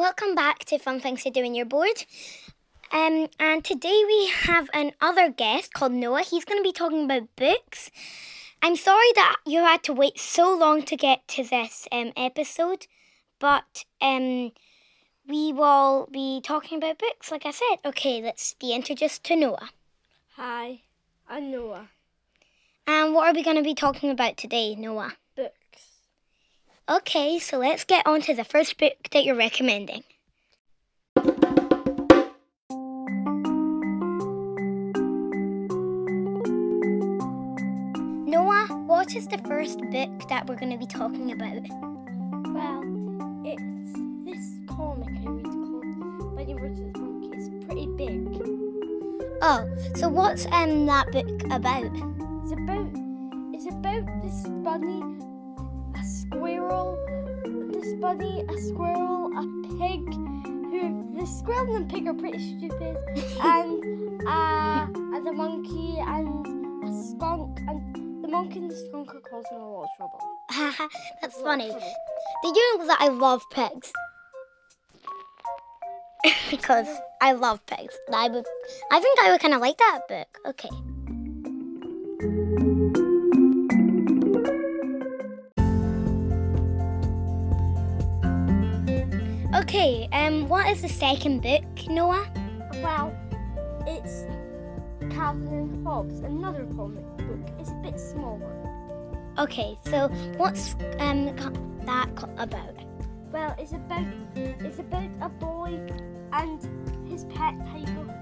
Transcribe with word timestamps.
Welcome 0.00 0.34
back 0.34 0.60
to 0.60 0.78
Fun 0.78 0.98
Things 0.98 1.24
to 1.24 1.30
Do 1.30 1.42
when 1.42 1.54
you're 1.54 1.66
bored. 1.66 2.06
Um, 2.90 3.28
and 3.38 3.62
today 3.62 4.02
we 4.06 4.28
have 4.28 4.70
another 4.72 5.30
guest 5.30 5.74
called 5.74 5.92
Noah. 5.92 6.22
He's 6.22 6.46
going 6.46 6.58
to 6.58 6.66
be 6.66 6.72
talking 6.72 7.04
about 7.04 7.36
books. 7.36 7.90
I'm 8.62 8.76
sorry 8.76 9.12
that 9.16 9.36
you 9.44 9.58
had 9.58 9.82
to 9.82 9.92
wait 9.92 10.18
so 10.18 10.56
long 10.56 10.84
to 10.84 10.96
get 10.96 11.28
to 11.28 11.44
this 11.44 11.86
um, 11.92 12.14
episode, 12.16 12.86
but 13.38 13.84
um, 14.00 14.52
we 15.28 15.52
will 15.52 16.08
be 16.10 16.40
talking 16.42 16.78
about 16.78 16.96
books, 16.96 17.30
like 17.30 17.44
I 17.44 17.50
said. 17.50 17.76
Okay, 17.84 18.22
let's 18.22 18.54
be 18.54 18.72
introduced 18.72 19.22
to 19.24 19.36
Noah. 19.36 19.68
Hi, 20.36 20.80
I'm 21.28 21.50
Noah. 21.50 21.90
And 22.86 23.12
what 23.12 23.28
are 23.28 23.34
we 23.34 23.42
going 23.42 23.58
to 23.58 23.62
be 23.62 23.74
talking 23.74 24.08
about 24.08 24.38
today, 24.38 24.74
Noah? 24.76 25.16
Okay, 26.90 27.38
so 27.38 27.58
let's 27.58 27.84
get 27.84 28.04
on 28.04 28.20
to 28.22 28.34
the 28.34 28.42
first 28.42 28.76
book 28.76 28.94
that 29.12 29.24
you're 29.24 29.36
recommending. 29.36 30.02
Noah, 38.26 38.66
what 38.88 39.14
is 39.14 39.28
the 39.28 39.38
first 39.46 39.78
book 39.92 40.28
that 40.28 40.48
we're 40.48 40.56
going 40.56 40.72
to 40.72 40.78
be 40.78 40.86
talking 40.86 41.30
about? 41.30 41.62
Well, 42.52 42.82
it's 43.44 43.92
this 44.24 44.58
comic 44.66 45.14
I 45.14 45.30
read 45.30 45.44
called 45.44 46.34
Bunny 46.34 46.54
vs. 46.54 46.96
Monkey. 46.96 47.30
It's 47.34 47.64
pretty 47.66 47.86
big. 47.86 48.26
Oh, 49.42 49.64
so 49.94 50.08
what's 50.08 50.44
um 50.46 50.86
that 50.86 51.12
book 51.12 51.40
about? 51.52 51.84
It's 52.42 52.50
about 52.50 52.90
it's 53.54 53.66
about 53.66 54.22
this 54.24 54.42
bunny, 54.64 55.04
squirrel, 56.70 56.98
this 57.72 57.92
bunny, 57.94 58.44
a 58.48 58.58
squirrel, 58.58 59.30
a 59.36 59.42
pig. 59.78 60.14
Who 60.70 61.16
the 61.18 61.26
squirrel 61.26 61.74
and 61.74 61.90
the 61.90 61.94
pig 61.94 62.06
are 62.06 62.14
pretty 62.14 62.38
stupid, 62.38 62.96
and 63.42 64.22
uh, 64.26 64.86
and 65.16 65.26
the 65.26 65.32
monkey 65.32 65.98
and 65.98 66.46
a 66.84 66.92
skunk, 67.10 67.58
and 67.66 68.24
the 68.24 68.28
monkey 68.28 68.60
and 68.60 68.70
the 68.70 68.76
skunk 68.76 69.12
are 69.14 69.20
causing 69.20 69.58
a 69.58 69.68
lot 69.68 69.82
of 69.82 69.88
trouble. 69.96 70.20
Haha, 70.50 70.88
That's 71.20 71.40
funny. 71.40 71.68
Did 71.68 72.56
you 72.56 72.78
know 72.78 72.86
that 72.86 72.98
I 73.00 73.08
love 73.08 73.42
pigs? 73.50 73.92
because 76.50 76.88
I 77.20 77.32
love 77.32 77.64
pigs. 77.66 77.98
I 78.12 78.28
would, 78.28 78.46
I 78.92 79.00
think 79.00 79.18
I 79.20 79.32
would 79.32 79.40
kind 79.40 79.54
of 79.54 79.60
like 79.60 79.78
that 79.78 80.00
book. 80.08 80.38
Okay. 80.46 80.68
Okay. 89.70 90.08
Um, 90.10 90.48
what 90.48 90.68
is 90.68 90.82
the 90.82 90.88
second 90.88 91.42
book, 91.42 91.62
Noah? 91.88 92.26
Well, 92.82 93.16
it's 93.86 94.24
Calvin 95.14 95.46
and 95.46 95.86
Hobbes, 95.86 96.18
another 96.22 96.66
comic 96.74 97.04
book. 97.18 97.38
It's 97.60 97.70
a 97.70 97.74
bit 97.74 98.00
smaller. 98.00 98.50
Okay. 99.38 99.78
So 99.84 100.08
what's 100.38 100.74
um 100.98 101.36
that 101.86 102.10
about? 102.36 102.74
Well, 103.30 103.54
it's 103.60 103.70
about 103.70 104.06
it's 104.34 104.80
about 104.80 105.08
a 105.20 105.28
boy 105.28 105.80
and 106.32 107.08
his 107.08 107.26
pet 107.26 107.54
tiger 107.66 108.18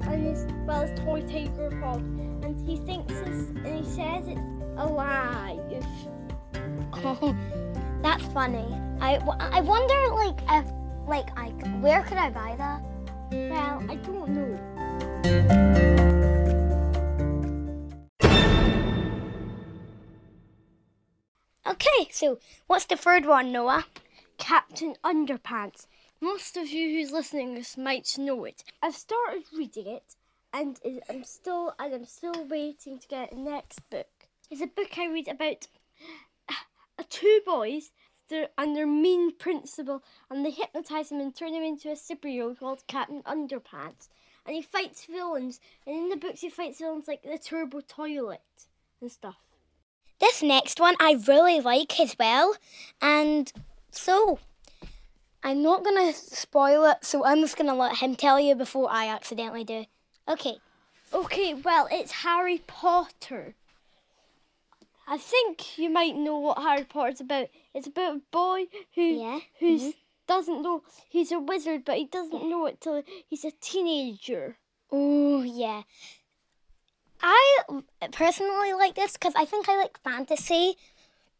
and 0.00 0.26
his 0.26 0.44
well 0.66 0.88
his 0.88 0.98
toy 0.98 1.20
tiger 1.20 1.70
frog, 1.78 2.00
and 2.42 2.68
he 2.68 2.78
thinks 2.78 3.12
it's 3.12 3.50
and 3.64 3.84
he 3.84 3.88
says 3.88 4.26
it's 4.26 4.50
alive. 4.76 5.60
Oh, 7.02 7.34
that's 8.02 8.24
funny. 8.32 8.66
I 9.00 9.16
I 9.38 9.60
wonder 9.60 10.14
like 10.14 10.40
if 10.50 10.79
like 11.06 11.28
I 11.38 11.48
where 11.80 12.02
could 12.02 12.18
I 12.18 12.30
buy 12.30 12.54
that? 12.56 12.82
Well, 13.32 13.84
I 13.88 13.94
don't 13.96 14.28
know. 14.28 14.58
Okay, 21.66 22.08
so 22.10 22.38
what's 22.66 22.86
the 22.86 22.96
third 22.96 23.26
one, 23.26 23.52
Noah? 23.52 23.86
Captain 24.38 24.96
Underpants. 25.04 25.86
Most 26.20 26.56
of 26.56 26.68
you 26.68 26.90
who's 26.90 27.12
listening 27.12 27.54
this 27.54 27.76
might 27.76 28.18
know 28.18 28.44
it. 28.44 28.64
I've 28.82 28.94
started 28.94 29.44
reading 29.56 29.86
it, 29.86 30.16
and 30.52 30.78
I'm 31.08 31.24
still 31.24 31.74
and 31.78 31.94
I'm 31.94 32.04
still 32.04 32.46
waiting 32.48 32.98
to 32.98 33.08
get 33.08 33.30
the 33.30 33.36
next 33.36 33.88
book. 33.90 34.08
It's 34.50 34.60
a 34.60 34.66
book 34.66 34.98
I 34.98 35.06
read 35.06 35.28
about 35.28 35.68
uh, 36.48 37.02
two 37.08 37.40
boys 37.46 37.92
their, 38.30 38.48
and 38.56 38.74
their 38.74 38.86
mean 38.86 39.36
principal, 39.36 40.02
and 40.30 40.44
they 40.44 40.50
hypnotize 40.50 41.12
him 41.12 41.20
and 41.20 41.34
turn 41.34 41.52
him 41.52 41.62
into 41.62 41.90
a 41.90 41.94
superhero 41.94 42.58
called 42.58 42.86
Captain 42.86 43.22
Underpants. 43.22 44.08
And 44.46 44.56
he 44.56 44.62
fights 44.62 45.04
villains, 45.04 45.60
and 45.86 45.94
in 45.96 46.08
the 46.08 46.16
books 46.16 46.40
he 46.40 46.48
fights 46.48 46.78
villains 46.78 47.06
like 47.06 47.22
the 47.22 47.38
Turbo 47.38 47.80
Toilet 47.80 48.40
and 49.00 49.12
stuff. 49.12 49.36
This 50.18 50.42
next 50.42 50.80
one 50.80 50.96
I 50.98 51.18
really 51.28 51.60
like 51.60 52.00
as 52.00 52.16
well, 52.18 52.56
and 53.00 53.52
so 53.90 54.38
I'm 55.42 55.62
not 55.62 55.84
gonna 55.84 56.12
spoil 56.12 56.84
it. 56.84 56.98
So 57.04 57.24
I'm 57.24 57.40
just 57.40 57.56
gonna 57.56 57.74
let 57.74 57.98
him 57.98 58.16
tell 58.16 58.40
you 58.40 58.54
before 58.54 58.88
I 58.90 59.08
accidentally 59.08 59.64
do. 59.64 59.84
Okay. 60.28 60.58
Okay, 61.12 61.54
well, 61.54 61.88
it's 61.90 62.12
Harry 62.12 62.62
Potter. 62.66 63.54
I 65.10 65.18
think 65.18 65.76
you 65.76 65.90
might 65.90 66.14
know 66.14 66.38
what 66.38 66.58
Harry 66.58 66.84
Potter's 66.84 67.20
about. 67.20 67.48
It's 67.74 67.88
about 67.88 68.16
a 68.16 68.20
boy 68.30 68.66
who 68.94 69.02
Yeah, 69.02 69.40
who's 69.58 69.82
mm-hmm. 69.82 69.90
doesn't 70.28 70.62
know 70.62 70.84
he's 71.08 71.32
a 71.32 71.40
wizard, 71.40 71.84
but 71.84 71.96
he 71.96 72.04
doesn't 72.04 72.48
know 72.48 72.66
it 72.66 72.80
till 72.80 73.02
he's 73.26 73.44
a 73.44 73.50
teenager. 73.60 74.56
Oh 74.92 75.42
yeah. 75.42 75.82
I 77.20 77.64
personally 78.12 78.72
like 78.72 78.94
this 78.94 79.14
because 79.14 79.34
I 79.36 79.44
think 79.44 79.68
I 79.68 79.76
like 79.78 79.98
fantasy, 80.04 80.76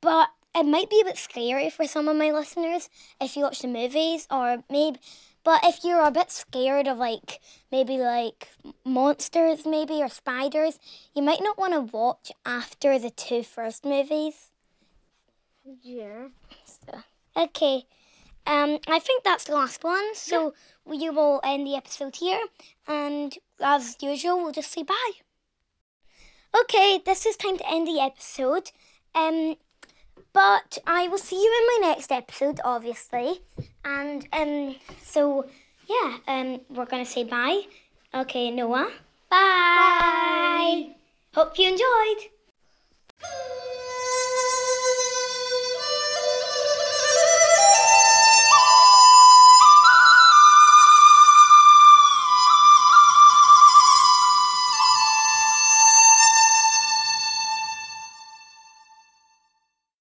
but 0.00 0.30
it 0.54 0.64
might 0.64 0.88
be 0.88 1.02
a 1.02 1.04
bit 1.04 1.18
scary 1.18 1.68
for 1.68 1.86
some 1.86 2.08
of 2.08 2.16
my 2.16 2.30
listeners 2.30 2.88
if 3.20 3.36
you 3.36 3.42
watch 3.42 3.60
the 3.60 3.68
movies 3.68 4.26
or 4.30 4.64
maybe. 4.70 4.98
But 5.44 5.60
if 5.64 5.84
you're 5.84 6.02
a 6.02 6.10
bit 6.10 6.30
scared 6.30 6.86
of 6.86 6.98
like 6.98 7.40
maybe 7.72 7.96
like 7.98 8.48
monsters 8.84 9.64
maybe 9.64 10.02
or 10.02 10.08
spiders, 10.08 10.78
you 11.14 11.22
might 11.22 11.42
not 11.42 11.58
want 11.58 11.72
to 11.74 11.80
watch 11.80 12.32
after 12.44 12.98
the 12.98 13.10
two 13.10 13.42
first 13.42 13.84
movies. 13.84 14.50
Yeah. 15.82 16.28
So, 16.64 17.02
okay. 17.36 17.84
Um, 18.46 18.78
I 18.88 18.98
think 18.98 19.24
that's 19.24 19.44
the 19.44 19.54
last 19.54 19.84
one. 19.84 20.14
So 20.14 20.54
we 20.84 21.10
will 21.10 21.40
end 21.44 21.66
the 21.66 21.76
episode 21.76 22.16
here, 22.16 22.46
and 22.86 23.36
as 23.60 23.96
usual, 24.00 24.38
we'll 24.38 24.52
just 24.52 24.72
say 24.72 24.82
bye. 24.82 25.12
Okay, 26.58 26.98
this 27.04 27.26
is 27.26 27.36
time 27.36 27.58
to 27.58 27.70
end 27.70 27.86
the 27.86 28.00
episode. 28.00 28.70
Um, 29.14 29.56
but 30.32 30.78
I 30.86 31.08
will 31.08 31.18
see 31.18 31.36
you 31.36 31.52
in 31.60 31.82
my 31.82 31.88
next 31.88 32.12
episode, 32.12 32.60
obviously. 32.64 33.40
And 33.84 34.26
um, 34.32 34.76
so 35.02 35.46
yeah, 35.86 36.18
um, 36.28 36.60
we're 36.70 36.86
gonna 36.86 37.06
say 37.06 37.24
bye. 37.24 37.62
Okay, 38.14 38.50
Noah. 38.50 38.90
Bye. 39.30 40.94
Hope 41.34 41.58
you 41.58 41.68
enjoyed. 41.68 42.30